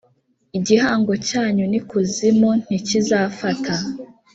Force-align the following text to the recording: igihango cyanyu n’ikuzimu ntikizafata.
igihango 0.57 1.13
cyanyu 1.27 1.63
n’ikuzimu 1.71 2.49
ntikizafata. 2.63 3.73